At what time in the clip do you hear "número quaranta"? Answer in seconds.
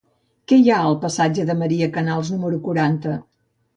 2.37-3.19